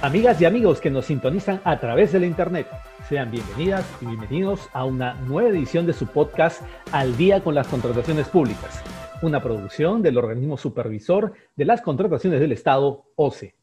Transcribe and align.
Amigas 0.00 0.40
y 0.40 0.44
amigos 0.44 0.80
que 0.80 0.90
nos 0.90 1.06
sintonizan 1.06 1.60
a 1.64 1.80
través 1.80 2.12
de 2.12 2.20
la 2.20 2.26
Internet, 2.26 2.68
sean 3.08 3.32
bienvenidas 3.32 3.84
y 4.00 4.06
bienvenidos 4.06 4.68
a 4.72 4.84
una 4.84 5.14
nueva 5.14 5.48
edición 5.48 5.86
de 5.86 5.92
su 5.92 6.06
podcast 6.06 6.62
Al 6.92 7.16
día 7.16 7.42
con 7.42 7.56
las 7.56 7.66
contrataciones 7.66 8.28
públicas, 8.28 8.80
una 9.22 9.42
producción 9.42 10.00
del 10.00 10.16
organismo 10.16 10.56
supervisor 10.56 11.32
de 11.56 11.64
las 11.64 11.82
contrataciones 11.82 12.38
del 12.38 12.52
Estado, 12.52 13.06
OCE. 13.16 13.56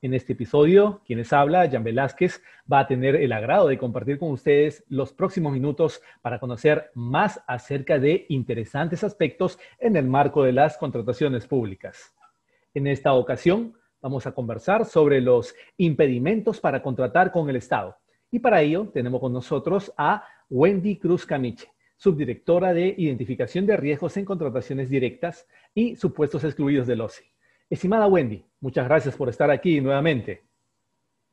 En 0.00 0.14
este 0.14 0.32
episodio, 0.32 1.02
quienes 1.04 1.30
habla, 1.30 1.68
Jan 1.70 1.84
Velázquez, 1.84 2.40
va 2.72 2.78
a 2.80 2.86
tener 2.86 3.14
el 3.14 3.30
agrado 3.30 3.68
de 3.68 3.76
compartir 3.76 4.18
con 4.18 4.30
ustedes 4.30 4.84
los 4.88 5.12
próximos 5.12 5.52
minutos 5.52 6.00
para 6.22 6.40
conocer 6.40 6.90
más 6.94 7.42
acerca 7.46 7.98
de 7.98 8.24
interesantes 8.30 9.04
aspectos 9.04 9.58
en 9.78 9.96
el 9.96 10.06
marco 10.06 10.42
de 10.42 10.52
las 10.52 10.78
contrataciones 10.78 11.46
públicas. 11.46 12.14
En 12.72 12.86
esta 12.86 13.12
ocasión, 13.12 13.74
Vamos 14.02 14.26
a 14.26 14.32
conversar 14.32 14.84
sobre 14.84 15.20
los 15.20 15.54
impedimentos 15.76 16.58
para 16.58 16.82
contratar 16.82 17.30
con 17.30 17.48
el 17.48 17.54
Estado. 17.54 17.96
Y 18.32 18.40
para 18.40 18.60
ello 18.60 18.90
tenemos 18.92 19.20
con 19.20 19.32
nosotros 19.32 19.92
a 19.96 20.26
Wendy 20.50 20.98
Cruz 20.98 21.24
Camiche, 21.24 21.68
subdirectora 21.96 22.74
de 22.74 22.96
Identificación 22.98 23.64
de 23.64 23.76
Riesgos 23.76 24.16
en 24.16 24.24
Contrataciones 24.24 24.90
Directas 24.90 25.46
y 25.72 25.94
Supuestos 25.94 26.42
Excluidos 26.42 26.88
del 26.88 27.00
OCE. 27.00 27.32
Estimada 27.70 28.08
Wendy, 28.08 28.44
muchas 28.60 28.86
gracias 28.86 29.14
por 29.14 29.28
estar 29.28 29.52
aquí 29.52 29.80
nuevamente. 29.80 30.42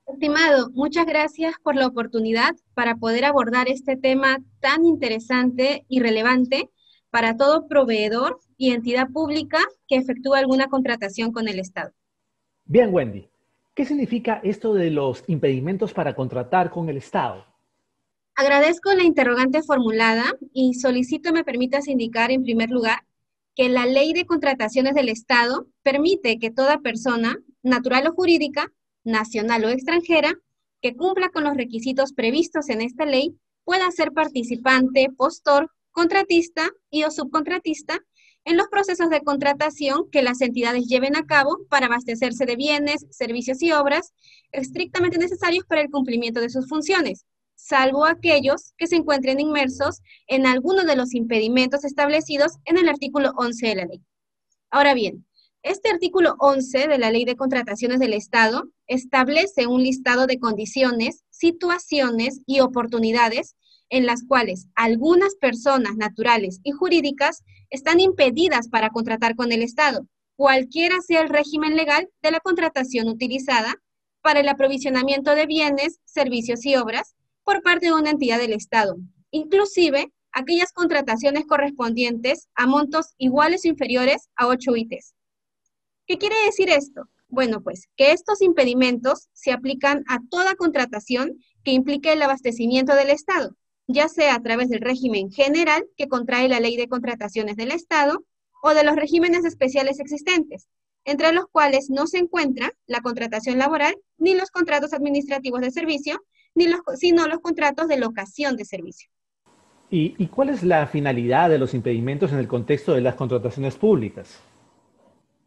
Estimado, 0.06 0.70
muchas 0.72 1.08
gracias 1.08 1.56
por 1.64 1.76
la 1.76 1.88
oportunidad 1.88 2.56
para 2.76 2.98
poder 2.98 3.26
abordar 3.26 3.68
este 3.68 3.98
tema 3.98 4.38
tan 4.60 4.86
interesante 4.86 5.86
y 5.88 6.02
relevante 6.02 6.70
para 7.10 7.36
todo 7.36 7.68
proveedor 7.68 8.40
y 8.58 8.72
entidad 8.74 9.10
pública 9.10 9.58
que 9.88 9.96
efectúa 9.96 10.38
alguna 10.38 10.68
contratación 10.68 11.32
con 11.32 11.48
el 11.48 11.58
Estado. 11.58 11.94
Bien, 12.72 12.94
Wendy, 12.94 13.28
¿qué 13.74 13.84
significa 13.84 14.42
esto 14.44 14.76
de 14.76 14.92
los 14.92 15.24
impedimentos 15.26 15.92
para 15.92 16.14
contratar 16.14 16.70
con 16.70 16.88
el 16.88 16.98
Estado? 16.98 17.44
Agradezco 18.36 18.94
la 18.94 19.02
interrogante 19.02 19.64
formulada 19.64 20.36
y 20.54 20.76
solicito 20.76 21.34
me 21.34 21.44
permitas 21.44 21.88
indicar 21.88 22.30
en 22.30 22.44
primer 22.44 22.70
lugar 22.70 23.00
que 23.56 23.70
la 23.70 23.88
ley 23.88 24.14
de 24.14 24.28
contrataciones 24.28 24.94
del 24.94 25.10
Estado 25.10 25.66
permite 25.82 26.38
que 26.38 26.52
toda 26.52 26.78
persona, 26.78 27.40
natural 27.64 28.06
o 28.06 28.14
jurídica, 28.14 28.72
nacional 29.04 29.66
o 29.66 29.70
extranjera, 29.70 30.36
que 30.80 30.96
cumpla 30.96 31.30
con 31.30 31.46
los 31.46 31.58
requisitos 31.58 32.14
previstos 32.14 32.70
en 32.70 32.82
esta 32.82 33.04
ley, 33.04 33.36
pueda 33.64 33.90
ser 33.90 34.12
participante, 34.12 35.08
postor, 35.18 35.72
contratista 35.90 36.70
y 36.92 37.02
o 37.02 37.10
subcontratista 37.10 38.00
en 38.46 38.58
los 38.58 38.68
procesos 38.68 39.10
de 39.10 39.22
contratación 39.22 40.10
que 40.12 40.22
las 40.22 40.42
entidades 40.42 40.88
lleven 40.88 41.16
a 41.16 41.26
cabo 41.26 41.60
para 41.70 41.86
abastecerse 41.86 42.46
de 42.46 42.56
bienes, 42.56 43.06
servicios 43.10 43.62
y 43.62 43.72
obras 43.72 44.14
estrictamente 44.52 45.18
necesarios 45.18 45.66
para 45.66 45.82
el 45.82 45.90
cumplimiento 45.90 46.42
de 46.42 46.50
sus 46.50 46.68
funciones, 46.68 47.26
salvo 47.56 48.06
aquellos 48.06 48.74
que 48.78 48.88
se 48.88 48.96
encuentren 48.96 49.40
inmersos 49.40 50.02
en 50.28 50.46
alguno 50.46 50.84
de 50.84 50.96
los 50.96 51.14
impedimentos 51.14 51.84
establecidos 51.84 52.54
en 52.66 52.78
el 52.78 52.90
artículo 52.90 53.32
11 53.38 53.68
de 53.68 53.76
la 53.76 53.86
ley. 53.86 54.02
Ahora 54.72 54.94
bien, 54.94 55.26
este 55.62 55.90
artículo 55.90 56.36
11 56.40 56.88
de 56.88 56.98
la 56.98 57.12
Ley 57.12 57.26
de 57.26 57.36
Contrataciones 57.36 58.00
del 58.00 58.14
Estado 58.14 58.70
establece 58.88 59.68
un 59.68 59.84
listado 59.84 60.26
de 60.26 60.40
condiciones, 60.40 61.26
situaciones 61.32 62.40
y 62.46 62.62
oportunidades 62.62 63.58
en 63.90 64.06
las 64.06 64.24
cuales 64.24 64.68
algunas 64.76 65.36
personas 65.36 65.96
naturales 65.98 66.60
y 66.64 66.72
jurídicas 66.72 67.44
están 67.70 68.00
impedidas 68.00 68.70
para 68.70 68.90
contratar 68.90 69.36
con 69.36 69.52
el 69.52 69.62
Estado, 69.62 70.08
cualquiera 70.36 71.02
sea 71.02 71.22
el 71.22 71.30
régimen 71.30 71.76
legal 71.76 72.10
de 72.22 72.32
la 72.32 72.40
contratación 72.40 73.08
utilizada 73.08 73.76
para 74.22 74.40
el 74.40 74.50
aprovisionamiento 74.50 75.36
de 75.36 75.46
bienes, 75.46 76.00
servicios 76.06 76.66
y 76.66 76.76
obras 76.76 77.16
por 77.44 77.62
parte 77.62 77.88
de 77.88 77.94
una 77.94 78.12
entidad 78.12 78.40
del 78.40 78.54
Estado, 78.54 78.96
inclusive 79.32 80.12
aquellas 80.32 80.72
contrataciones 80.72 81.46
correspondientes 81.46 82.48
a 82.56 82.68
montos 82.68 83.16
iguales 83.18 83.66
o 83.66 83.70
inferiores 83.70 84.30
a 84.36 84.48
8 84.48 84.76
ITs. 84.76 85.14
¿Qué 86.06 86.18
quiere 86.18 86.36
decir 86.46 86.70
esto? 86.70 87.04
Bueno, 87.28 87.62
pues 87.62 87.88
que 87.96 88.12
estos 88.12 88.42
impedimentos 88.42 89.30
se 89.34 89.52
aplican 89.52 90.04
a 90.08 90.20
toda 90.30 90.56
contratación 90.56 91.38
que 91.64 91.72
implique 91.72 92.12
el 92.12 92.22
abastecimiento 92.22 92.96
del 92.96 93.12
Estado, 93.12 93.56
ya 93.90 94.08
sea 94.08 94.36
a 94.36 94.42
través 94.42 94.70
del 94.70 94.82
régimen 94.82 95.32
general 95.32 95.84
que 95.98 96.08
contrae 96.08 96.48
la 96.48 96.60
ley 96.60 96.78
de 96.78 96.88
contrataciones 96.88 97.56
del 97.56 97.72
Estado 97.72 98.24
o 98.62 98.76
de 98.76 98.84
los 98.84 98.96
regímenes 98.96 99.46
especiales 99.46 100.00
existentes, 100.00 100.68
entre 101.06 101.34
los 101.34 101.48
cuales 101.48 101.90
no 101.90 102.06
se 102.06 102.20
encuentra 102.20 102.72
la 102.86 103.02
contratación 103.02 103.58
laboral, 103.58 103.96
ni 104.20 104.36
los 104.36 104.52
contratos 104.52 104.94
administrativos 104.94 105.62
de 105.62 105.72
servicio, 105.72 106.22
ni 106.54 106.68
los, 106.68 106.82
sino 107.00 107.28
los 107.28 107.40
contratos 107.40 107.88
de 107.88 107.98
locación 107.98 108.58
de 108.58 108.66
servicio. 108.66 109.10
¿Y, 109.90 110.14
¿Y 110.20 110.28
cuál 110.28 110.50
es 110.50 110.62
la 110.62 110.86
finalidad 110.86 111.50
de 111.50 111.58
los 111.58 111.74
impedimentos 111.74 112.32
en 112.32 112.38
el 112.38 112.48
contexto 112.48 112.94
de 112.94 113.02
las 113.02 113.16
contrataciones 113.16 113.76
públicas? 113.76 114.40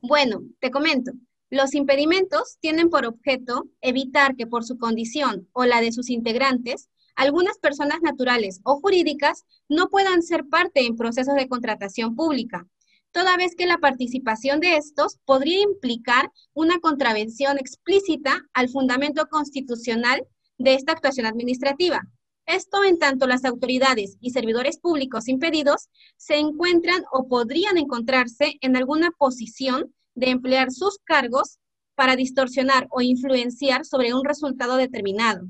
Bueno, 0.00 0.42
te 0.58 0.72
comento. 0.72 1.12
Los 1.48 1.76
impedimentos 1.76 2.56
tienen 2.58 2.91
por 2.91 3.06
objeto 3.06 3.69
evitar 3.81 4.34
que 4.34 4.48
por 4.48 4.64
su 4.64 4.78
condición 4.78 5.47
o 5.52 5.64
la 5.64 5.81
de 5.81 5.92
sus 5.92 6.10
integrantes 6.10 6.88
algunas 7.14 7.58
personas 7.58 8.00
naturales 8.02 8.60
o 8.64 8.80
jurídicas 8.80 9.44
no 9.68 9.88
puedan 9.88 10.22
ser 10.22 10.44
parte 10.46 10.86
en 10.86 10.96
procesos 10.96 11.34
de 11.34 11.48
contratación 11.48 12.14
pública, 12.16 12.66
toda 13.12 13.36
vez 13.36 13.54
que 13.54 13.66
la 13.66 13.78
participación 13.78 14.60
de 14.60 14.76
estos 14.76 15.18
podría 15.24 15.60
implicar 15.60 16.30
una 16.54 16.78
contravención 16.80 17.58
explícita 17.58 18.42
al 18.54 18.68
fundamento 18.68 19.26
constitucional 19.26 20.26
de 20.58 20.74
esta 20.74 20.92
actuación 20.92 21.26
administrativa. 21.26 22.02
Esto 22.46 22.82
en 22.84 22.98
tanto 22.98 23.26
las 23.26 23.44
autoridades 23.44 24.16
y 24.20 24.30
servidores 24.30 24.78
públicos 24.78 25.28
impedidos 25.28 25.88
se 26.16 26.38
encuentran 26.38 27.04
o 27.12 27.28
podrían 27.28 27.78
encontrarse 27.78 28.54
en 28.60 28.76
alguna 28.76 29.10
posición 29.12 29.94
de 30.14 30.30
emplear 30.30 30.72
sus 30.72 30.98
cargos 31.04 31.58
para 31.94 32.16
distorsionar 32.16 32.88
o 32.90 33.00
influenciar 33.00 33.84
sobre 33.84 34.12
un 34.12 34.24
resultado 34.24 34.76
determinado 34.76 35.46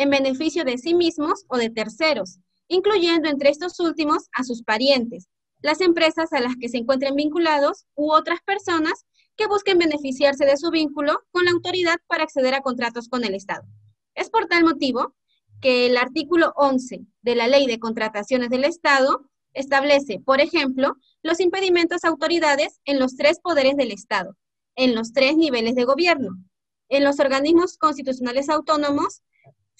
en 0.00 0.08
beneficio 0.08 0.64
de 0.64 0.78
sí 0.78 0.94
mismos 0.94 1.44
o 1.48 1.58
de 1.58 1.68
terceros, 1.68 2.38
incluyendo 2.68 3.28
entre 3.28 3.50
estos 3.50 3.78
últimos 3.80 4.28
a 4.32 4.44
sus 4.44 4.62
parientes, 4.62 5.28
las 5.60 5.82
empresas 5.82 6.32
a 6.32 6.40
las 6.40 6.56
que 6.58 6.70
se 6.70 6.78
encuentren 6.78 7.16
vinculados 7.16 7.84
u 7.94 8.10
otras 8.10 8.40
personas 8.46 9.04
que 9.36 9.46
busquen 9.46 9.76
beneficiarse 9.76 10.46
de 10.46 10.56
su 10.56 10.70
vínculo 10.70 11.20
con 11.32 11.44
la 11.44 11.50
autoridad 11.50 11.96
para 12.06 12.24
acceder 12.24 12.54
a 12.54 12.62
contratos 12.62 13.08
con 13.10 13.24
el 13.24 13.34
Estado. 13.34 13.62
Es 14.14 14.30
por 14.30 14.46
tal 14.46 14.64
motivo 14.64 15.14
que 15.60 15.84
el 15.84 15.98
artículo 15.98 16.54
11 16.56 17.00
de 17.20 17.34
la 17.34 17.46
Ley 17.46 17.66
de 17.66 17.78
Contrataciones 17.78 18.48
del 18.48 18.64
Estado 18.64 19.28
establece, 19.52 20.18
por 20.18 20.40
ejemplo, 20.40 20.96
los 21.22 21.40
impedimentos 21.40 22.04
a 22.04 22.08
autoridades 22.08 22.80
en 22.86 22.98
los 22.98 23.16
tres 23.16 23.38
poderes 23.40 23.76
del 23.76 23.92
Estado, 23.92 24.34
en 24.76 24.94
los 24.94 25.12
tres 25.12 25.36
niveles 25.36 25.74
de 25.74 25.84
gobierno, 25.84 26.38
en 26.88 27.04
los 27.04 27.20
organismos 27.20 27.76
constitucionales 27.76 28.48
autónomos 28.48 29.20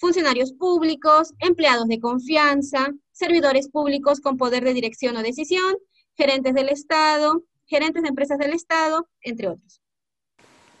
funcionarios 0.01 0.51
públicos, 0.51 1.31
empleados 1.37 1.87
de 1.87 1.99
confianza, 1.99 2.91
servidores 3.11 3.69
públicos 3.69 4.19
con 4.19 4.35
poder 4.35 4.63
de 4.63 4.73
dirección 4.73 5.15
o 5.15 5.21
decisión, 5.21 5.75
gerentes 6.17 6.55
del 6.55 6.69
Estado, 6.69 7.43
gerentes 7.67 8.01
de 8.01 8.09
empresas 8.09 8.39
del 8.39 8.53
Estado, 8.53 9.07
entre 9.21 9.49
otros. 9.49 9.79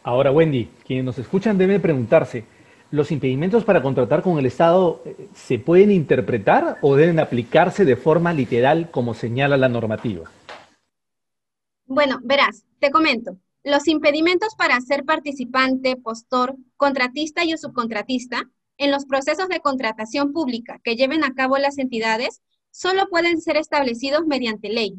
Ahora, 0.01 0.31
Wendy, 0.31 0.69
quienes 0.87 1.05
nos 1.05 1.19
escuchan 1.19 1.55
deben 1.59 1.79
preguntarse, 1.79 2.45
¿los 2.89 3.11
impedimentos 3.11 3.63
para 3.63 3.83
contratar 3.83 4.23
con 4.23 4.39
el 4.39 4.47
Estado 4.47 5.03
eh, 5.05 5.27
se 5.35 5.59
pueden 5.59 5.91
interpretar 5.91 6.79
o 6.81 6.95
deben 6.95 7.19
aplicarse 7.19 7.85
de 7.85 7.97
forma 7.97 8.33
literal 8.33 8.89
como 8.89 9.13
señala 9.13 9.55
la 9.55 9.69
normativa? 9.69 10.31
Bueno, 11.85 12.19
verás, 12.23 12.65
te 12.79 12.89
comento. 12.89 13.37
Los 13.63 13.87
impedimentos 13.87 14.55
para 14.55 14.81
ser 14.81 15.05
participante, 15.05 15.95
postor, 15.95 16.55
contratista 16.75 17.45
y 17.45 17.53
o 17.53 17.57
subcontratista 17.59 18.49
en 18.81 18.89
los 18.89 19.05
procesos 19.05 19.47
de 19.47 19.59
contratación 19.59 20.33
pública 20.33 20.81
que 20.83 20.95
lleven 20.95 21.23
a 21.23 21.35
cabo 21.35 21.59
las 21.59 21.77
entidades 21.77 22.41
solo 22.71 23.07
pueden 23.09 23.39
ser 23.39 23.55
establecidos 23.55 24.25
mediante 24.25 24.69
ley. 24.69 24.95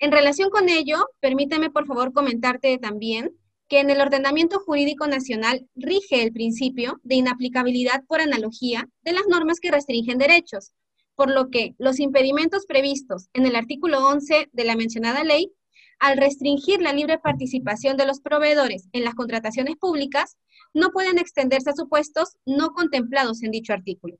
En 0.00 0.10
relación 0.10 0.50
con 0.50 0.68
ello, 0.68 1.06
permíteme 1.20 1.70
por 1.70 1.86
favor 1.86 2.12
comentarte 2.12 2.78
también 2.78 3.30
que 3.68 3.78
en 3.78 3.90
el 3.90 4.00
ordenamiento 4.00 4.58
jurídico 4.58 5.06
nacional 5.06 5.68
rige 5.76 6.24
el 6.24 6.32
principio 6.32 6.98
de 7.04 7.14
inaplicabilidad 7.14 8.02
por 8.08 8.20
analogía 8.20 8.88
de 9.02 9.12
las 9.12 9.28
normas 9.28 9.60
que 9.60 9.70
restringen 9.70 10.18
derechos, 10.18 10.72
por 11.14 11.30
lo 11.30 11.48
que 11.48 11.76
los 11.78 12.00
impedimentos 12.00 12.66
previstos 12.66 13.28
en 13.34 13.46
el 13.46 13.54
artículo 13.54 14.04
11 14.04 14.48
de 14.50 14.64
la 14.64 14.74
mencionada 14.74 15.22
ley, 15.22 15.52
al 16.00 16.16
restringir 16.16 16.82
la 16.82 16.92
libre 16.92 17.18
participación 17.18 17.96
de 17.96 18.06
los 18.06 18.20
proveedores 18.20 18.88
en 18.92 19.04
las 19.04 19.14
contrataciones 19.14 19.76
públicas, 19.76 20.36
no 20.74 20.90
pueden 20.90 21.18
extenderse 21.18 21.70
a 21.70 21.74
supuestos 21.74 22.36
no 22.46 22.70
contemplados 22.70 23.42
en 23.42 23.50
dicho 23.50 23.72
artículo. 23.72 24.16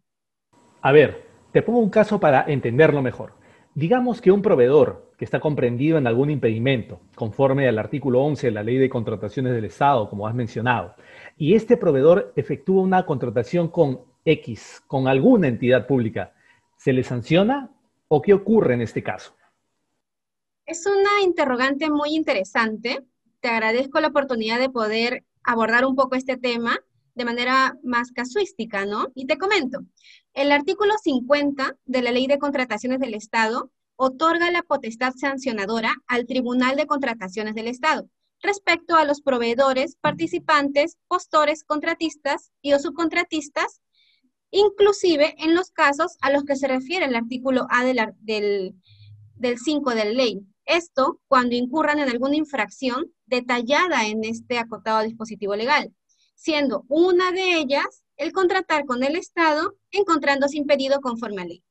A 0.82 0.92
ver, 0.92 1.26
te 1.52 1.62
pongo 1.62 1.78
un 1.78 1.90
caso 1.90 2.18
para 2.20 2.44
entenderlo 2.46 3.02
mejor. 3.02 3.34
Digamos 3.74 4.20
que 4.20 4.32
un 4.32 4.42
proveedor 4.42 5.12
que 5.16 5.24
está 5.24 5.38
comprendido 5.38 5.98
en 5.98 6.06
algún 6.06 6.30
impedimento, 6.30 7.00
conforme 7.14 7.68
al 7.68 7.78
artículo 7.78 8.22
11 8.22 8.48
de 8.48 8.52
la 8.52 8.62
Ley 8.62 8.78
de 8.78 8.88
Contrataciones 8.88 9.52
del 9.52 9.66
Estado, 9.66 10.08
como 10.08 10.26
has 10.26 10.34
mencionado, 10.34 10.94
y 11.36 11.54
este 11.54 11.76
proveedor 11.76 12.32
efectúa 12.36 12.82
una 12.82 13.04
contratación 13.04 13.68
con 13.68 14.00
X, 14.24 14.82
con 14.86 15.06
alguna 15.08 15.48
entidad 15.48 15.86
pública, 15.86 16.32
¿se 16.76 16.92
le 16.92 17.04
sanciona 17.04 17.70
o 18.08 18.22
qué 18.22 18.32
ocurre 18.34 18.74
en 18.74 18.80
este 18.80 19.02
caso? 19.02 19.34
Es 20.66 20.86
una 20.86 21.22
interrogante 21.22 21.90
muy 21.90 22.14
interesante. 22.14 23.04
Te 23.40 23.48
agradezco 23.48 24.00
la 24.00 24.08
oportunidad 24.08 24.58
de 24.58 24.70
poder 24.70 25.24
abordar 25.44 25.84
un 25.84 25.96
poco 25.96 26.16
este 26.16 26.36
tema 26.36 26.78
de 27.14 27.24
manera 27.24 27.76
más 27.82 28.12
casuística, 28.12 28.86
¿no? 28.86 29.08
Y 29.14 29.26
te 29.26 29.38
comento, 29.38 29.80
el 30.34 30.52
artículo 30.52 30.94
50 31.02 31.76
de 31.84 32.02
la 32.02 32.12
Ley 32.12 32.26
de 32.26 32.38
Contrataciones 32.38 33.00
del 33.00 33.14
Estado 33.14 33.70
otorga 33.96 34.50
la 34.50 34.62
potestad 34.62 35.12
sancionadora 35.14 35.94
al 36.06 36.26
Tribunal 36.26 36.76
de 36.76 36.86
Contrataciones 36.86 37.54
del 37.54 37.68
Estado 37.68 38.08
respecto 38.42 38.96
a 38.96 39.04
los 39.04 39.20
proveedores, 39.20 39.96
participantes, 40.00 40.96
postores, 41.08 41.64
contratistas 41.64 42.52
y 42.62 42.72
o 42.72 42.78
subcontratistas, 42.78 43.82
inclusive 44.50 45.34
en 45.38 45.54
los 45.54 45.70
casos 45.70 46.16
a 46.22 46.30
los 46.30 46.44
que 46.44 46.56
se 46.56 46.68
refiere 46.68 47.06
el 47.06 47.14
artículo 47.14 47.66
A 47.70 47.84
del, 47.84 48.00
del, 48.20 48.74
del 49.34 49.58
5 49.58 49.90
de 49.90 50.04
la 50.04 50.10
ley. 50.12 50.40
Esto 50.70 51.20
cuando 51.26 51.56
incurran 51.56 51.98
en 51.98 52.08
alguna 52.08 52.36
infracción 52.36 53.12
detallada 53.26 54.06
en 54.06 54.22
este 54.22 54.56
acotado 54.56 55.02
dispositivo 55.02 55.56
legal, 55.56 55.92
siendo 56.36 56.84
una 56.86 57.32
de 57.32 57.56
ellas 57.56 58.04
el 58.16 58.30
contratar 58.30 58.84
con 58.84 59.02
el 59.02 59.16
Estado 59.16 59.74
encontrándose 59.90 60.58
impedido 60.58 61.00
conforme 61.00 61.42
a 61.42 61.44
ley. 61.46 61.64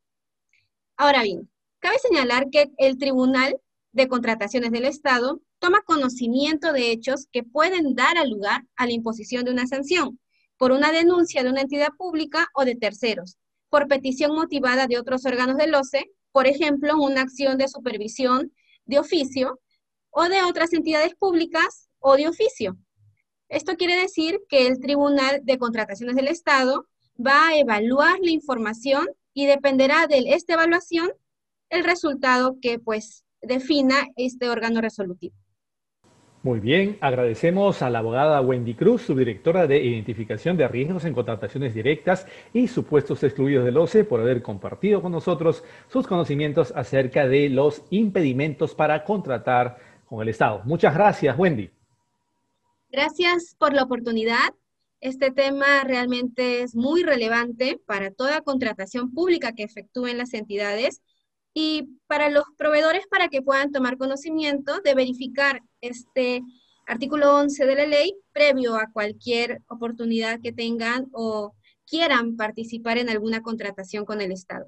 Ahora 0.98 1.24
bien, 1.24 1.50
cabe 1.80 1.98
señalar 2.00 2.50
que 2.50 2.72
el 2.78 2.98
Tribunal 2.98 3.62
de 3.94 4.10
Contrataciones 4.10 4.72
del 4.72 4.84
Estado 4.84 5.40
toma 5.60 5.82
conocimiento 5.84 6.74
de 6.74 6.92
hechos 6.92 7.28
que 7.32 7.44
pueden 7.44 7.96
dar 7.96 8.18
lugar 8.28 8.66
a 8.76 8.86
la 8.86 8.92
imposición 8.92 9.46
de 9.46 9.52
una 9.52 9.66
sanción 9.66 10.20
por 10.58 10.74
una 10.74 10.92
denuncia 10.92 11.42
de 11.42 11.52
una 11.52 11.62
entidad 11.62 11.94
pública 11.98 12.50
o 12.54 12.66
de 12.66 12.76
terceros, 12.76 13.38
por 13.70 13.88
petición 13.88 14.36
motivada 14.36 14.88
de 14.88 15.00
otros 15.00 15.26
órganos 15.26 15.56
del 15.56 15.74
OCE, 15.74 16.12
por 16.34 16.48
ejemplo, 16.48 16.98
una 16.98 17.22
acción 17.22 17.58
de 17.58 17.70
supervisión 17.70 18.52
de 18.90 19.00
oficio 19.00 19.60
o 20.10 20.24
de 20.24 20.42
otras 20.44 20.74
entidades 20.74 21.14
públicas 21.16 21.90
o 22.00 22.16
de 22.16 22.28
oficio. 22.28 22.76
Esto 23.48 23.76
quiere 23.76 23.96
decir 23.96 24.42
que 24.50 24.68
el 24.68 24.80
Tribunal 24.80 25.42
de 25.44 25.58
Contrataciones 25.58 26.16
del 26.16 26.28
Estado 26.28 26.86
va 27.16 27.50
a 27.50 27.58
evaluar 27.58 28.18
la 28.22 28.32
información 28.32 29.08
y 29.34 29.46
dependerá 29.46 30.08
de 30.08 30.34
esta 30.34 30.54
evaluación 30.54 31.12
el 31.70 31.84
resultado 31.84 32.58
que 32.62 32.80
pues 32.80 33.26
defina 33.42 34.08
este 34.16 34.50
órgano 34.50 34.82
resolutivo. 34.82 35.36
Muy 36.42 36.62
bien, 36.62 36.98
agradecemos 37.02 37.82
a 37.82 37.90
la 37.90 38.00
abogada 38.00 38.40
Wendy 38.40 38.74
Cruz, 38.74 39.02
subdirectora 39.02 39.68
de 39.68 39.84
Identificación 39.84 40.56
de 40.56 40.70
Riesgos 40.70 41.04
en 41.04 41.14
Contrataciones 41.14 41.74
Directas 41.74 42.26
y 42.54 42.70
Supuestos 42.70 43.22
Excluidos 43.24 43.66
del 43.66 43.76
OCE, 43.76 44.06
por 44.06 44.22
haber 44.22 44.42
compartido 44.42 45.02
con 45.02 45.12
nosotros 45.12 45.66
sus 45.90 46.08
conocimientos 46.08 46.72
acerca 46.74 47.28
de 47.28 47.50
los 47.50 47.84
impedimentos 47.90 48.74
para 48.74 49.04
contratar 49.04 49.80
con 50.06 50.22
el 50.22 50.30
Estado. 50.30 50.62
Muchas 50.64 50.94
gracias, 50.94 51.38
Wendy. 51.38 51.72
Gracias 52.90 53.58
por 53.60 53.74
la 53.74 53.84
oportunidad. 53.84 54.54
Este 55.02 55.32
tema 55.32 55.84
realmente 55.84 56.62
es 56.62 56.74
muy 56.74 57.04
relevante 57.04 57.82
para 57.86 58.12
toda 58.12 58.40
contratación 58.42 59.14
pública 59.14 59.52
que 59.52 59.64
efectúen 59.64 60.18
las 60.18 60.34
entidades 60.34 61.02
y 61.54 61.98
para 62.08 62.30
los 62.30 62.46
proveedores 62.58 63.06
para 63.08 63.28
que 63.28 63.42
puedan 63.42 63.72
tomar 63.72 63.98
conocimiento 63.98 64.80
de 64.82 64.94
verificar 64.94 65.62
este 65.82 66.42
artículo 66.86 67.36
11 67.38 67.66
de 67.66 67.76
la 67.76 67.86
ley 67.86 68.16
previo 68.32 68.76
a 68.76 68.92
cualquier 68.92 69.62
oportunidad 69.68 70.40
que 70.42 70.52
tengan 70.52 71.08
o 71.12 71.54
quieran 71.86 72.36
participar 72.36 72.98
en 72.98 73.10
alguna 73.10 73.42
contratación 73.42 74.06
con 74.06 74.22
el 74.22 74.32
Estado. 74.32 74.66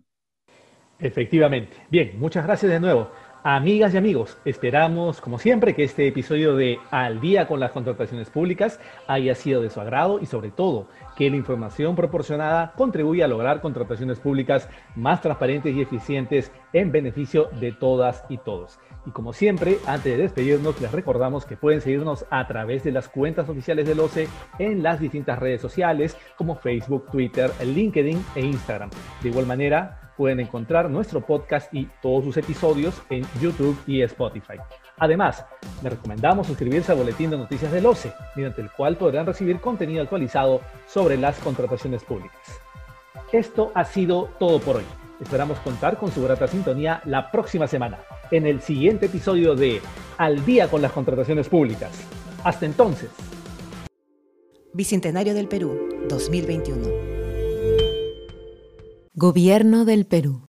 Efectivamente. 0.99 1.77
Bien, 1.89 2.19
muchas 2.19 2.45
gracias 2.45 2.71
de 2.71 2.79
nuevo. 2.79 3.11
Amigas 3.43 3.95
y 3.95 3.97
amigos, 3.97 4.37
esperamos, 4.45 5.19
como 5.19 5.39
siempre, 5.39 5.73
que 5.73 5.83
este 5.83 6.07
episodio 6.07 6.55
de 6.55 6.77
Al 6.91 7.19
día 7.19 7.47
con 7.47 7.59
las 7.59 7.71
contrataciones 7.71 8.29
públicas 8.29 8.79
haya 9.07 9.33
sido 9.33 9.63
de 9.63 9.71
su 9.71 9.81
agrado 9.81 10.19
y 10.19 10.27
sobre 10.27 10.51
todo 10.51 10.85
que 11.15 11.27
la 11.27 11.37
información 11.37 11.95
proporcionada 11.95 12.73
contribuya 12.77 13.25
a 13.25 13.27
lograr 13.27 13.59
contrataciones 13.59 14.19
públicas 14.19 14.69
más 14.95 15.21
transparentes 15.21 15.75
y 15.75 15.81
eficientes 15.81 16.51
en 16.71 16.91
beneficio 16.91 17.49
de 17.59 17.71
todas 17.71 18.23
y 18.29 18.37
todos. 18.37 18.79
Y 19.07 19.09
como 19.09 19.33
siempre, 19.33 19.79
antes 19.87 20.15
de 20.15 20.21
despedirnos, 20.21 20.79
les 20.79 20.91
recordamos 20.91 21.43
que 21.43 21.57
pueden 21.57 21.81
seguirnos 21.81 22.27
a 22.29 22.45
través 22.45 22.83
de 22.83 22.91
las 22.91 23.09
cuentas 23.09 23.49
oficiales 23.49 23.87
del 23.87 24.01
OCE 24.01 24.27
en 24.59 24.83
las 24.83 24.99
distintas 24.99 25.39
redes 25.39 25.61
sociales 25.61 26.15
como 26.37 26.57
Facebook, 26.57 27.09
Twitter, 27.11 27.49
LinkedIn 27.59 28.23
e 28.35 28.41
Instagram. 28.41 28.91
De 29.23 29.29
igual 29.29 29.47
manera, 29.47 30.00
pueden 30.17 30.39
encontrar 30.39 30.89
nuestro 30.89 31.21
podcast 31.21 31.73
y 31.73 31.87
todos 32.01 32.23
sus 32.23 32.37
episodios 32.37 33.01
en 33.09 33.25
YouTube 33.41 33.77
y 33.87 34.01
Spotify. 34.01 34.57
Además, 34.97 35.45
les 35.81 35.93
recomendamos 35.93 36.47
suscribirse 36.47 36.91
al 36.91 36.99
boletín 36.99 37.29
de 37.29 37.37
noticias 37.37 37.71
del 37.71 37.85
OCE, 37.85 38.13
mediante 38.35 38.61
el 38.61 38.71
cual 38.71 38.97
podrán 38.97 39.25
recibir 39.25 39.59
contenido 39.59 40.03
actualizado 40.03 40.61
sobre 40.87 41.17
las 41.17 41.39
contrataciones 41.39 42.03
públicas. 42.03 42.39
Esto 43.31 43.71
ha 43.73 43.83
sido 43.85 44.29
todo 44.39 44.59
por 44.59 44.77
hoy. 44.77 44.85
Esperamos 45.21 45.59
contar 45.59 45.97
con 45.97 46.11
su 46.11 46.23
grata 46.23 46.47
sintonía 46.47 47.01
la 47.05 47.31
próxima 47.31 47.67
semana, 47.67 47.99
en 48.31 48.47
el 48.47 48.61
siguiente 48.61 49.05
episodio 49.05 49.55
de 49.55 49.81
Al 50.17 50.43
día 50.45 50.67
con 50.67 50.81
las 50.81 50.91
contrataciones 50.91 51.47
públicas. 51.47 51.91
Hasta 52.43 52.65
entonces. 52.65 53.09
Bicentenario 54.73 55.33
del 55.33 55.47
Perú, 55.47 55.89
2021. 56.07 57.10
Gobierno 59.13 59.83
del 59.83 60.05
Perú. 60.05 60.50